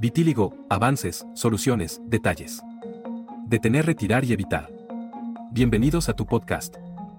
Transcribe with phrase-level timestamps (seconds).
[0.00, 2.62] Vitíligo, avances, soluciones, detalles.
[3.48, 4.70] Detener, retirar y evitar.
[5.50, 6.76] Bienvenidos a tu podcast.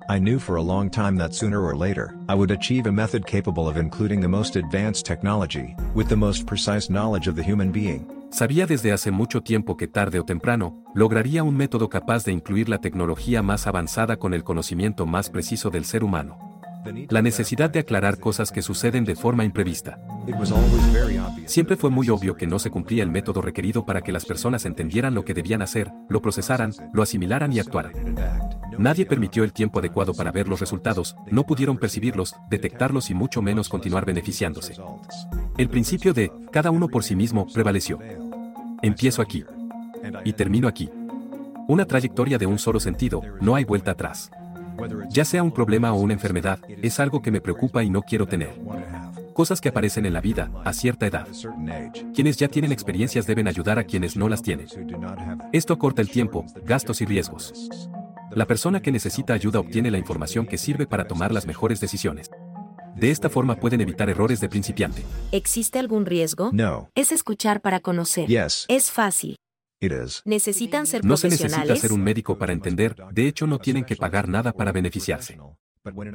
[0.09, 3.25] I knew for a long time that sooner or later, I would achieve a method
[3.25, 7.69] capable of including the most advanced technology, with the most precise knowledge of the human
[7.69, 8.07] being.
[8.31, 12.69] Sabía desde hace mucho tiempo que tarde o temprano, lograría un método capaz de incluir
[12.69, 16.48] la tecnología más avanzada con el conocimiento más preciso del ser humano.
[17.09, 19.99] La necesidad de aclarar cosas que suceden de forma imprevista.
[21.45, 24.65] Siempre fue muy obvio que no se cumplía el método requerido para que las personas
[24.65, 27.93] entendieran lo que debían hacer, lo procesaran, lo asimilaran y actuaran.
[28.77, 33.41] Nadie permitió el tiempo adecuado para ver los resultados, no pudieron percibirlos, detectarlos y mucho
[33.41, 34.75] menos continuar beneficiándose.
[35.57, 37.99] El principio de, cada uno por sí mismo, prevaleció.
[38.81, 39.43] Empiezo aquí.
[40.23, 40.89] Y termino aquí.
[41.67, 44.31] Una trayectoria de un solo sentido, no hay vuelta atrás.
[45.09, 48.27] Ya sea un problema o una enfermedad, es algo que me preocupa y no quiero
[48.27, 48.53] tener.
[49.33, 51.27] Cosas que aparecen en la vida, a cierta edad.
[52.13, 54.67] Quienes ya tienen experiencias deben ayudar a quienes no las tienen.
[55.53, 57.69] Esto acorta el tiempo, gastos y riesgos.
[58.31, 62.29] La persona que necesita ayuda obtiene la información que sirve para tomar las mejores decisiones.
[62.95, 65.03] De esta forma pueden evitar errores de principiante.
[65.31, 66.49] ¿Existe algún riesgo?
[66.51, 66.89] No.
[66.95, 68.27] Es escuchar para conocer.
[68.27, 69.37] Yes, Es fácil.
[69.79, 70.21] It is.
[70.25, 73.95] Necesitan ser No se necesita ser un médico para entender, de hecho no tienen que
[73.95, 75.37] pagar nada para beneficiarse.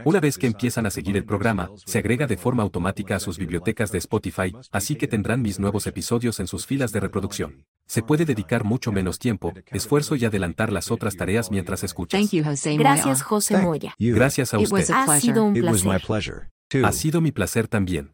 [0.05, 3.39] Una vez que empiezan a seguir el programa, se agrega de forma automática a sus
[3.39, 7.65] bibliotecas de Spotify, así que tendrán mis nuevos episodios en sus filas de reproducción.
[7.87, 12.31] Se puede dedicar mucho menos tiempo, esfuerzo y adelantar las otras tareas mientras escuchas.
[12.79, 13.23] Gracias.
[13.23, 13.95] José Moya.
[13.99, 14.91] Gracias a usted.
[14.91, 16.51] Ha sido un placer.
[16.83, 18.14] Ha sido mi placer también.